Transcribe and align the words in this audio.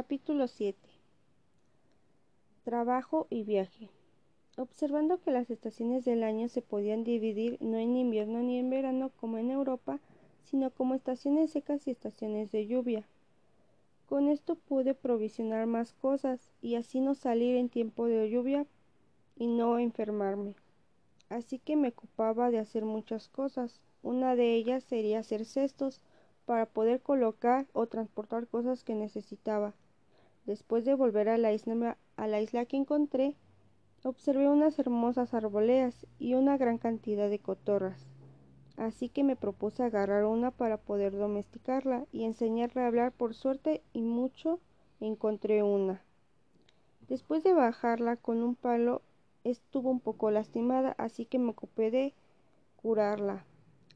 Capítulo 0.00 0.46
7 0.46 0.78
Trabajo 2.62 3.26
y 3.30 3.42
viaje. 3.42 3.88
Observando 4.56 5.20
que 5.20 5.32
las 5.32 5.50
estaciones 5.50 6.04
del 6.04 6.22
año 6.22 6.48
se 6.48 6.62
podían 6.62 7.02
dividir 7.02 7.58
no 7.60 7.78
en 7.78 7.96
invierno 7.96 8.38
ni 8.38 8.60
en 8.60 8.70
verano 8.70 9.10
como 9.18 9.38
en 9.38 9.50
Europa, 9.50 9.98
sino 10.44 10.70
como 10.70 10.94
estaciones 10.94 11.50
secas 11.50 11.88
y 11.88 11.90
estaciones 11.90 12.52
de 12.52 12.68
lluvia. 12.68 13.08
Con 14.08 14.28
esto 14.28 14.54
pude 14.54 14.94
provisionar 14.94 15.66
más 15.66 15.94
cosas 15.94 16.52
y 16.62 16.76
así 16.76 17.00
no 17.00 17.16
salir 17.16 17.56
en 17.56 17.68
tiempo 17.68 18.06
de 18.06 18.30
lluvia 18.30 18.66
y 19.34 19.48
no 19.48 19.80
enfermarme. 19.80 20.54
Así 21.28 21.58
que 21.58 21.74
me 21.74 21.88
ocupaba 21.88 22.52
de 22.52 22.60
hacer 22.60 22.84
muchas 22.84 23.26
cosas. 23.26 23.80
Una 24.04 24.36
de 24.36 24.54
ellas 24.54 24.84
sería 24.84 25.18
hacer 25.18 25.44
cestos 25.44 26.00
para 26.46 26.66
poder 26.66 27.00
colocar 27.00 27.66
o 27.72 27.88
transportar 27.88 28.46
cosas 28.46 28.84
que 28.84 28.94
necesitaba. 28.94 29.74
Después 30.48 30.86
de 30.86 30.94
volver 30.94 31.28
a 31.28 31.36
la 31.36 31.52
isla, 31.52 32.64
que 32.64 32.78
encontré, 32.78 33.36
observé 34.02 34.48
unas 34.48 34.78
hermosas 34.78 35.34
arboleas 35.34 36.06
y 36.18 36.32
una 36.32 36.56
gran 36.56 36.78
cantidad 36.78 37.28
de 37.28 37.38
cotorras. 37.38 38.08
Así 38.78 39.10
que 39.10 39.24
me 39.24 39.36
propuse 39.36 39.82
agarrar 39.82 40.24
una 40.24 40.50
para 40.50 40.78
poder 40.78 41.14
domesticarla 41.14 42.06
y 42.12 42.24
enseñarle 42.24 42.80
a 42.80 42.86
hablar. 42.86 43.12
Por 43.12 43.34
suerte 43.34 43.82
y 43.92 44.00
mucho 44.00 44.58
encontré 45.00 45.62
una. 45.62 46.00
Después 47.08 47.44
de 47.44 47.52
bajarla 47.52 48.16
con 48.16 48.42
un 48.42 48.54
palo, 48.54 49.02
estuvo 49.44 49.90
un 49.90 50.00
poco 50.00 50.30
lastimada, 50.30 50.94
así 50.96 51.26
que 51.26 51.38
me 51.38 51.50
ocupé 51.50 51.90
de 51.90 52.14
curarla. 52.76 53.44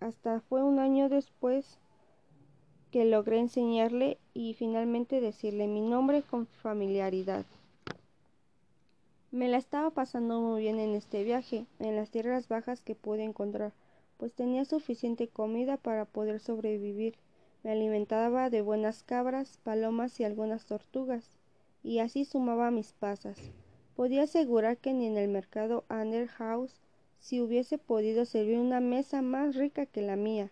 Hasta 0.00 0.40
fue 0.40 0.62
un 0.62 0.80
año 0.80 1.08
después 1.08 1.78
que 2.92 3.06
logré 3.06 3.38
enseñarle 3.38 4.18
y 4.34 4.52
finalmente 4.52 5.22
decirle 5.22 5.66
mi 5.66 5.80
nombre 5.80 6.22
con 6.22 6.46
familiaridad. 6.46 7.46
Me 9.30 9.48
la 9.48 9.56
estaba 9.56 9.88
pasando 9.88 10.42
muy 10.42 10.60
bien 10.60 10.78
en 10.78 10.94
este 10.94 11.24
viaje, 11.24 11.64
en 11.78 11.96
las 11.96 12.10
tierras 12.10 12.48
bajas 12.48 12.82
que 12.82 12.94
pude 12.94 13.24
encontrar, 13.24 13.72
pues 14.18 14.34
tenía 14.34 14.66
suficiente 14.66 15.26
comida 15.26 15.78
para 15.78 16.04
poder 16.04 16.38
sobrevivir. 16.38 17.14
Me 17.62 17.70
alimentaba 17.70 18.50
de 18.50 18.60
buenas 18.60 19.02
cabras, 19.04 19.58
palomas 19.64 20.20
y 20.20 20.24
algunas 20.24 20.66
tortugas, 20.66 21.30
y 21.82 22.00
así 22.00 22.26
sumaba 22.26 22.70
mis 22.70 22.92
pasas. 22.92 23.38
Podía 23.96 24.24
asegurar 24.24 24.76
que 24.76 24.92
ni 24.92 25.06
en 25.06 25.16
el 25.16 25.28
mercado 25.28 25.84
Under 25.88 26.28
House 26.28 26.82
si 27.20 27.40
hubiese 27.40 27.78
podido 27.78 28.26
servir 28.26 28.58
una 28.58 28.80
mesa 28.80 29.22
más 29.22 29.56
rica 29.56 29.86
que 29.86 30.02
la 30.02 30.16
mía 30.16 30.50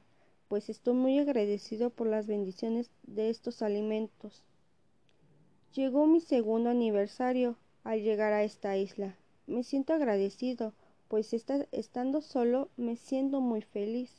pues 0.50 0.68
estoy 0.68 0.94
muy 0.94 1.16
agradecido 1.20 1.90
por 1.90 2.08
las 2.08 2.26
bendiciones 2.26 2.90
de 3.04 3.30
estos 3.30 3.62
alimentos. 3.62 4.42
Llegó 5.74 6.08
mi 6.08 6.20
segundo 6.20 6.70
aniversario 6.70 7.54
al 7.84 8.02
llegar 8.02 8.32
a 8.32 8.42
esta 8.42 8.76
isla. 8.76 9.14
Me 9.46 9.62
siento 9.62 9.92
agradecido, 9.92 10.74
pues 11.06 11.32
estando 11.70 12.20
solo 12.20 12.68
me 12.76 12.96
siento 12.96 13.40
muy 13.40 13.62
feliz. 13.62 14.10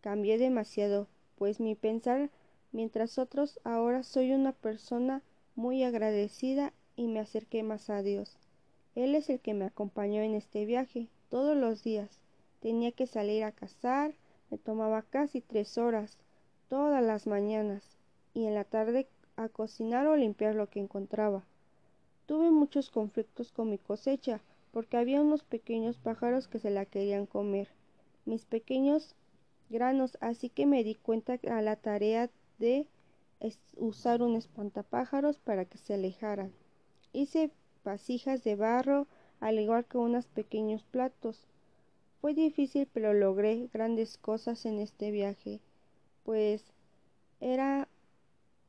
Cambié 0.00 0.36
demasiado, 0.36 1.06
pues 1.36 1.60
mi 1.60 1.76
pensar, 1.76 2.30
mientras 2.72 3.16
otros 3.16 3.60
ahora 3.62 4.02
soy 4.02 4.32
una 4.32 4.50
persona 4.50 5.22
muy 5.54 5.84
agradecida 5.84 6.72
y 6.96 7.06
me 7.06 7.20
acerqué 7.20 7.62
más 7.62 7.88
a 7.88 8.02
Dios. 8.02 8.36
Él 8.96 9.14
es 9.14 9.30
el 9.30 9.38
que 9.38 9.54
me 9.54 9.66
acompañó 9.66 10.22
en 10.22 10.34
este 10.34 10.66
viaje 10.66 11.06
todos 11.28 11.56
los 11.56 11.84
días. 11.84 12.18
Tenía 12.58 12.90
que 12.90 13.06
salir 13.06 13.44
a 13.44 13.52
cazar, 13.52 14.16
me 14.52 14.58
tomaba 14.58 15.00
casi 15.00 15.40
tres 15.40 15.78
horas 15.78 16.18
todas 16.68 17.02
las 17.02 17.26
mañanas 17.26 17.96
y 18.34 18.44
en 18.44 18.54
la 18.54 18.64
tarde 18.64 19.08
a 19.36 19.48
cocinar 19.48 20.06
o 20.06 20.14
limpiar 20.14 20.54
lo 20.54 20.68
que 20.68 20.78
encontraba. 20.78 21.42
Tuve 22.26 22.50
muchos 22.50 22.90
conflictos 22.90 23.50
con 23.50 23.70
mi 23.70 23.78
cosecha 23.78 24.42
porque 24.70 24.98
había 24.98 25.22
unos 25.22 25.42
pequeños 25.42 25.96
pájaros 25.96 26.48
que 26.48 26.58
se 26.58 26.68
la 26.70 26.84
querían 26.84 27.24
comer, 27.24 27.68
mis 28.26 28.44
pequeños 28.44 29.14
granos, 29.70 30.18
así 30.20 30.50
que 30.50 30.66
me 30.66 30.84
di 30.84 30.96
cuenta 30.96 31.38
a 31.50 31.62
la 31.62 31.76
tarea 31.76 32.28
de 32.58 32.86
usar 33.76 34.22
un 34.22 34.36
espantapájaros 34.36 35.38
para 35.38 35.64
que 35.64 35.78
se 35.78 35.94
alejaran. 35.94 36.52
Hice 37.14 37.50
vasijas 37.84 38.44
de 38.44 38.54
barro, 38.54 39.06
al 39.40 39.58
igual 39.58 39.86
que 39.86 39.96
unos 39.96 40.26
pequeños 40.26 40.84
platos. 40.84 41.48
Fue 42.22 42.34
difícil, 42.34 42.88
pero 42.92 43.12
logré 43.14 43.68
grandes 43.72 44.16
cosas 44.16 44.64
en 44.64 44.78
este 44.78 45.10
viaje, 45.10 45.58
pues 46.22 46.62
era, 47.40 47.88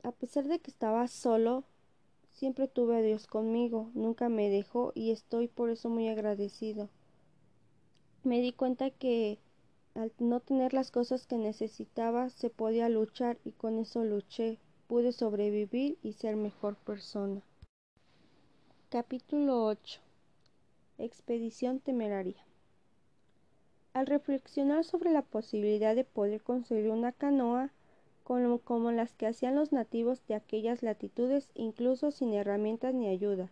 a 0.02 0.12
pesar 0.12 0.47
de 0.47 0.58
que 0.58 0.72
estaba 0.72 1.08
solo, 1.08 1.63
siempre 2.31 2.68
tuve 2.68 2.97
a 2.97 3.02
Dios 3.02 3.28
conmigo, 3.28 3.92
nunca 3.94 4.28
me 4.28 4.50
dejó 4.50 4.92
y 4.96 5.12
estoy 5.12 5.50
por 5.50 5.69
eso 5.69 5.88
muy 5.88 6.08
agradecido. 6.08 6.90
Me 8.24 8.42
di 8.42 8.53
cuenta 8.53 8.90
que 8.90 9.38
al 9.94 10.12
no 10.18 10.40
tener 10.40 10.74
las 10.74 10.90
cosas 10.90 11.28
que 11.28 11.38
necesitaba 11.38 12.31
se 12.31 12.50
podía 12.50 12.90
luchar 12.90 13.38
y 13.46 13.52
con 13.52 13.78
eso 13.78 14.03
luché, 14.03 14.58
pude 14.88 15.12
sobrevivir 15.12 16.00
y 16.02 16.13
ser 16.13 16.38
mejor 16.38 16.75
persona. 16.75 17.44
Capítulo 18.90 19.63
8 19.68 20.02
Expedición 20.97 21.80
temeraria 21.80 22.44
al 23.94 24.08
reflexionar 24.08 24.84
sobre 24.84 25.12
la 25.12 25.22
posibilidad 25.22 25.96
de 25.96 26.04
poder 26.04 26.42
construir 26.42 26.90
una 26.90 27.12
canoa 27.12 27.72
como, 28.24 28.92
las 28.92 29.14
que 29.14 29.28
hacían 29.28 29.56
los 29.56 29.72
nativos 29.72 30.26
de 30.28 30.36
aquellas 30.36 30.81
latitudes, 30.81 31.52
incluso 31.56 32.12
sin 32.12 32.34
herramientas 32.34 32.94
ni 32.94 33.08
ayuda, 33.08 33.52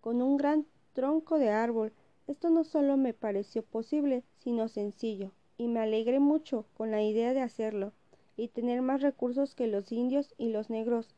con 0.00 0.22
un 0.22 0.36
gran 0.36 0.66
tronco 0.92 1.38
de 1.38 1.50
árbol, 1.50 1.92
esto 2.26 2.48
no 2.48 2.64
solo 2.64 2.96
me 2.96 3.12
pareció 3.12 3.62
posible, 3.62 4.22
sino 4.38 4.68
sencillo, 4.68 5.32
y 5.58 5.66
me 5.66 5.80
alegré 5.80 6.20
mucho 6.20 6.64
con 6.76 6.90
la 6.90 7.02
idea 7.02 7.34
de 7.34 7.40
hacerlo, 7.40 7.92
y 8.36 8.48
tener 8.48 8.82
más 8.82 9.02
recursos 9.02 9.54
que 9.54 9.66
los 9.66 9.92
indios 9.92 10.34
y 10.38 10.48
los 10.50 10.70
negros, 10.70 11.14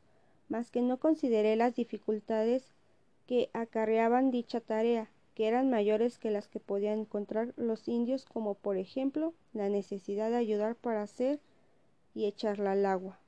mas 0.49 0.71
que 0.71 0.83
no 0.83 0.99
consideré 0.99 1.55
las 1.57 1.75
dificultades 1.75 2.65
que 3.27 3.51
acarreaban 3.53 4.31
dicha 4.31 4.61
tarea, 4.61 5.11
que 5.37 5.47
eran 5.47 5.69
mayores 5.69 6.19
que 6.19 6.31
las 6.31 6.49
que 6.49 6.61
podían 6.61 7.01
encontrar 7.01 7.53
los 7.57 7.89
indios, 7.89 8.25
como 8.25 8.55
por 8.55 8.79
ejemplo 8.79 9.35
la 9.53 9.69
necesidad 9.69 10.31
de 10.31 10.37
ayudar 10.37 10.77
para 10.77 11.03
hacer 11.03 11.41
y 12.15 12.25
echarla 12.25 12.73
al 12.73 12.87
agua. 12.87 13.21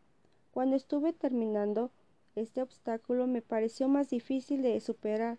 Cuando 0.50 0.74
estuve 0.74 1.12
terminando, 1.12 1.91
este 2.34 2.62
obstáculo 2.62 3.26
me 3.26 3.42
pareció 3.42 3.88
más 3.88 4.08
difícil 4.08 4.62
de 4.62 4.80
superar 4.80 5.36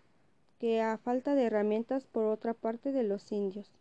que 0.60 0.80
a 0.80 0.96
falta 0.96 1.34
de 1.34 1.46
herramientas 1.46 2.06
por 2.06 2.26
otra 2.26 2.54
parte 2.54 2.92
de 2.92 3.02
los 3.02 3.32
indios. 3.32 3.72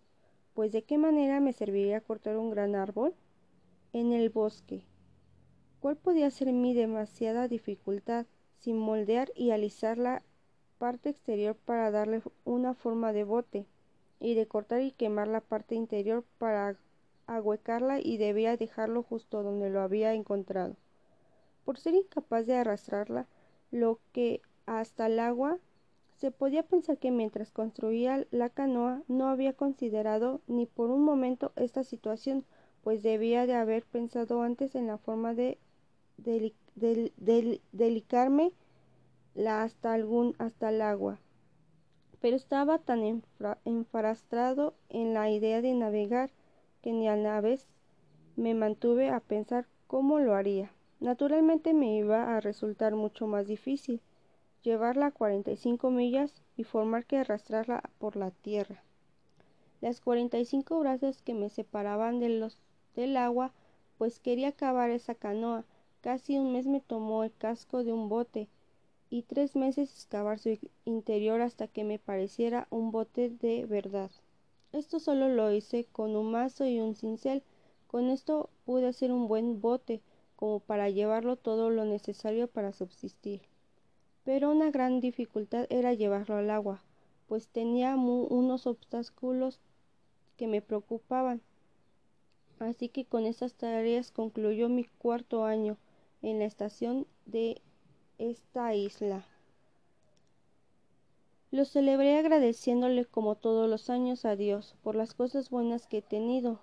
Pues 0.56 0.72
de 0.72 0.82
qué 0.82 0.98
manera 0.98 1.40
me 1.40 1.54
serviría 1.54 2.02
cortar 2.02 2.38
un 2.38 2.50
gran 2.50 2.74
árbol 2.74 3.14
en 3.94 4.14
el 4.14 4.32
bosque. 4.32 4.82
¿Cuál 5.80 5.96
podía 5.96 6.32
ser 6.32 6.52
mi 6.54 6.74
demasiada 6.74 7.48
dificultad 7.48 8.26
sin 8.58 8.80
moldear 8.80 9.32
y 9.36 9.52
alisarla 9.52 10.24
parte 10.80 11.10
exterior 11.10 11.56
para 11.56 11.92
darle 11.92 12.24
una 12.46 12.74
forma 12.74 13.14
de 13.14 13.26
bote 13.26 13.68
y 14.20 14.34
de 14.34 14.48
cortar 14.48 14.82
y 14.82 14.92
quemar 14.92 15.28
la 15.28 15.42
parte 15.42 15.76
interior 15.76 16.24
para 16.40 16.78
ahuecarla 17.28 18.00
y 18.02 18.18
debía 18.18 18.58
dejarlo 18.58 19.04
justo 19.04 19.44
donde 19.44 19.70
lo 19.70 19.82
había 19.82 20.14
encontrado. 20.14 20.76
Por 21.66 21.78
ser 21.78 21.94
incapaz 21.94 22.48
de 22.48 22.56
arrastrarla, 22.56 23.28
lo 23.70 24.00
que 24.14 24.42
hasta 24.66 25.06
el 25.06 25.20
agua, 25.20 25.60
se 26.18 26.32
podía 26.32 26.64
pensar 26.64 26.98
que 26.98 27.12
mientras 27.12 27.52
construía 27.52 28.26
la 28.32 28.50
canoa 28.50 29.04
no 29.08 29.28
había 29.28 29.54
considerado 29.54 30.42
ni 30.48 30.66
por 30.66 30.90
un 30.90 31.04
momento 31.04 31.52
esta 31.56 31.84
situación, 31.84 32.46
pues 32.84 33.04
debía 33.04 33.46
de 33.46 33.54
haber 33.54 33.84
pensado 33.84 34.42
antes 34.42 34.76
en 34.76 34.88
la 34.88 34.98
forma 34.98 35.34
de 35.34 35.58
delicarme 37.72 38.52
hasta 39.48 39.94
algún 39.94 40.36
hasta 40.38 40.70
el 40.70 40.82
agua. 40.82 41.20
Pero 42.20 42.36
estaba 42.36 42.80
tan 42.80 43.24
enfrastrado 43.64 44.74
en 44.90 45.14
la 45.14 45.30
idea 45.30 45.62
de 45.62 45.74
navegar 45.74 46.32
que 46.82 46.92
ni 46.92 47.08
a 47.08 47.16
la 47.16 47.40
vez 47.40 47.68
me 48.36 48.54
mantuve 48.54 49.10
a 49.10 49.20
pensar 49.20 49.68
cómo 49.88 50.20
lo 50.20 50.36
haría. 50.36 50.72
Naturalmente 51.00 51.74
me 51.74 51.96
iba 51.96 52.36
a 52.36 52.42
resultar 52.42 52.96
mucho 52.96 53.28
más 53.28 53.48
difícil 53.48 54.02
llevarla 54.64 55.08
a 55.08 55.12
45 55.12 55.90
millas 55.90 56.42
y 56.58 56.66
formar 56.66 57.06
que 57.06 57.18
arrastrarla 57.18 57.82
por 57.98 58.18
la 58.18 58.32
tierra. 58.32 58.84
Las 59.80 60.02
45 60.02 60.80
brazos 60.80 61.22
que 61.22 61.34
me 61.34 61.50
separaban 61.50 62.20
de 62.20 62.30
los 62.30 62.60
del 62.96 63.16
agua, 63.16 63.54
pues 63.98 64.20
quería 64.20 64.52
cavar 64.52 64.90
esa 64.90 65.16
canoa. 65.16 65.64
Casi 66.02 66.38
un 66.38 66.52
mes 66.52 66.68
me 66.68 66.82
tomó 66.82 67.24
el 67.24 67.34
casco 67.34 67.86
de 67.86 67.94
un 67.94 68.10
bote 68.10 68.50
y 69.10 69.24
tres 69.24 69.56
meses 69.56 69.92
excavar 69.92 70.40
su 70.40 70.58
interior 70.86 71.42
hasta 71.42 71.68
que 71.68 71.84
me 71.84 72.00
pareciera 72.00 72.68
un 72.70 72.92
bote 72.92 73.30
de 73.30 73.66
verdad. 73.66 74.12
Esto 74.72 75.00
solo 75.00 75.30
lo 75.30 75.52
hice 75.52 75.86
con 75.86 76.16
un 76.16 76.32
mazo 76.32 76.66
y 76.66 76.80
un 76.80 76.96
cincel. 76.96 77.44
Con 77.88 78.10
esto 78.10 78.50
pude 78.66 78.88
hacer 78.88 79.12
un 79.12 79.28
buen 79.28 79.62
bote, 79.62 80.02
como 80.36 80.60
para 80.60 80.90
llevarlo 80.90 81.38
todo 81.38 81.70
lo 81.70 81.86
necesario 81.86 82.48
para 82.48 82.72
subsistir. 82.72 83.42
pero 84.24 84.52
una 84.52 84.70
gran 84.70 85.00
dificultad 85.00 85.66
era 85.72 85.96
llevarlo 85.96 86.36
al 86.36 86.52
agua, 86.52 86.84
pues 87.28 87.48
tenía 87.48 87.96
unos 87.96 88.68
obstáculos 88.68 89.60
que 90.38 90.46
me 90.46 90.62
preocupaban. 90.62 91.42
Así 92.60 92.90
que 92.90 93.06
con 93.06 93.26
estas 93.26 93.56
tareas 93.56 94.12
concluyó 94.12 94.70
mi 94.70 94.84
cuarto 94.84 95.46
año 95.46 95.78
en 96.22 96.38
la 96.38 96.46
estación 96.46 97.08
de 97.26 97.62
esta 98.20 98.76
isla. 98.76 99.26
Lo 101.52 101.66
celebré 101.66 102.18
agradeciéndole 102.18 103.06
como 103.06 103.36
todos 103.36 103.70
los 103.70 103.90
años 103.90 104.26
a 104.26 104.36
Dios 104.36 104.76
por 104.84 104.96
las 104.96 105.14
cosas 105.14 105.50
buenas 105.50 105.88
que 105.88 106.00
he 106.00 106.02
tenido. 106.02 106.60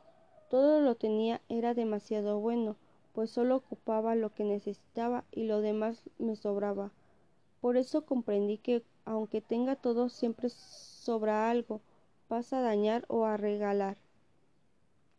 Todo 0.51 0.81
lo 0.81 0.95
tenía 0.95 1.41
era 1.49 1.73
demasiado 1.75 2.39
bueno, 2.39 2.77
pues 3.15 3.31
solo 3.31 3.57
ocupaba 3.57 4.15
lo 4.15 4.33
que 4.35 4.45
necesitaba 4.45 5.25
y 5.33 5.45
lo 5.45 5.63
demás 5.63 6.03
me 6.19 6.37
sobraba. 6.37 6.93
Por 7.63 7.79
eso 7.79 8.05
comprendí 8.05 8.59
que 8.59 8.85
aunque 9.07 9.41
tenga 9.41 9.77
todo 9.77 10.11
siempre 10.11 10.51
sobra 10.51 11.51
algo, 11.51 11.81
pasa 12.29 12.59
a 12.59 12.63
dañar 12.63 13.07
o 13.09 13.25
a 13.25 13.37
regalar 13.39 13.97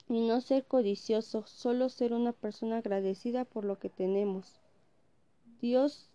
y 0.08 0.22
no 0.22 0.40
ser 0.40 0.66
codicioso, 0.66 1.46
solo 1.48 1.90
ser 1.90 2.14
una 2.14 2.32
persona 2.32 2.78
agradecida 2.78 3.44
por 3.44 3.66
lo 3.66 3.80
que 3.80 3.90
tenemos. 3.90 4.60
Dios 5.60 6.10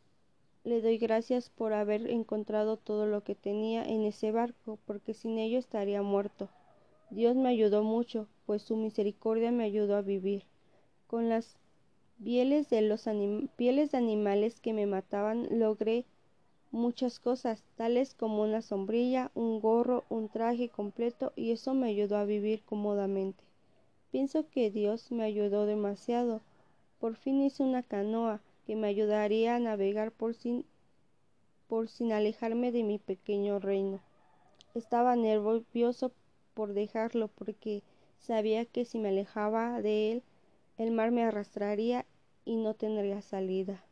le 0.64 0.80
doy 0.80 0.98
gracias 0.98 1.50
por 1.50 1.72
haber 1.72 2.08
encontrado 2.08 2.76
todo 2.76 3.06
lo 3.06 3.24
que 3.24 3.34
tenía 3.34 3.84
en 3.84 4.04
ese 4.04 4.30
barco, 4.30 4.78
porque 4.86 5.12
sin 5.12 5.38
ello 5.38 5.58
estaría 5.58 6.02
muerto. 6.02 6.48
Dios 7.10 7.34
me 7.36 7.48
ayudó 7.48 7.82
mucho, 7.82 8.28
pues 8.46 8.62
su 8.62 8.76
misericordia 8.76 9.50
me 9.50 9.64
ayudó 9.64 9.96
a 9.96 10.02
vivir. 10.02 10.44
Con 11.08 11.28
las 11.28 11.56
pieles 12.22 12.70
de 12.70 12.82
los 12.82 13.08
pieles 13.56 13.90
de 13.90 13.98
animales 13.98 14.60
que 14.60 14.72
me 14.72 14.86
mataban 14.86 15.48
logré 15.58 16.04
muchas 16.70 17.18
cosas, 17.18 17.64
tales 17.76 18.14
como 18.14 18.42
una 18.42 18.62
sombrilla, 18.62 19.30
un 19.34 19.60
gorro, 19.60 20.04
un 20.08 20.28
traje 20.28 20.68
completo, 20.68 21.32
y 21.36 21.50
eso 21.50 21.74
me 21.74 21.88
ayudó 21.88 22.16
a 22.16 22.24
vivir 22.24 22.62
cómodamente. 22.62 23.42
Pienso 24.10 24.48
que 24.48 24.70
Dios 24.70 25.10
me 25.10 25.24
ayudó 25.24 25.66
demasiado. 25.66 26.40
Por 27.00 27.16
fin 27.16 27.42
hice 27.42 27.62
una 27.62 27.82
canoa 27.82 28.40
que 28.66 28.76
me 28.76 28.88
ayudaría 28.88 29.56
a 29.56 29.60
navegar 29.60 30.12
por 30.12 30.34
sin, 30.34 30.64
por 31.68 31.88
sin 31.88 32.12
alejarme 32.12 32.72
de 32.72 32.82
mi 32.82 32.98
pequeño 32.98 33.58
reino. 33.58 34.00
Estaba 34.74 35.16
nervioso 35.16 36.12
por 36.54 36.72
dejarlo 36.72 37.28
porque 37.28 37.82
sabía 38.18 38.64
que 38.64 38.84
si 38.84 38.98
me 38.98 39.08
alejaba 39.10 39.82
de 39.82 40.12
él, 40.12 40.22
el 40.78 40.90
mar 40.90 41.10
me 41.10 41.24
arrastraría 41.24 42.06
y 42.44 42.56
no 42.56 42.74
tendría 42.74 43.20
salida. 43.22 43.84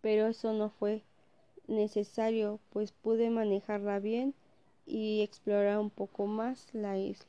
Pero 0.00 0.26
eso 0.26 0.52
no 0.52 0.70
fue 0.70 1.02
necesario, 1.68 2.60
pues 2.70 2.92
pude 2.92 3.30
manejarla 3.30 3.98
bien 3.98 4.34
y 4.86 5.22
explorar 5.22 5.78
un 5.78 5.90
poco 5.90 6.26
más 6.26 6.72
la 6.72 6.98
isla. 6.98 7.26